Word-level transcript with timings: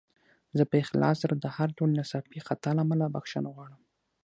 زه 0.57 0.63
په 0.69 0.75
اخلاص 0.83 1.15
سره 1.23 1.35
د 1.37 1.45
هر 1.55 1.69
ډول 1.77 1.91
ناڅاپي 1.97 2.39
خطا 2.47 2.71
له 2.75 2.81
امله 2.85 3.05
بخښنه 3.15 3.49
غواړم. 3.55 3.81